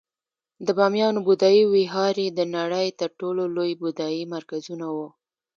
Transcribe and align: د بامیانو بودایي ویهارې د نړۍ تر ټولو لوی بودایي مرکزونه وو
د 0.65 0.67
بامیانو 0.77 1.19
بودایي 1.27 1.63
ویهارې 1.73 2.27
د 2.29 2.39
نړۍ 2.55 2.87
تر 2.99 3.09
ټولو 3.19 3.43
لوی 3.55 3.71
بودایي 3.81 4.23
مرکزونه 4.35 4.85
وو 4.95 5.07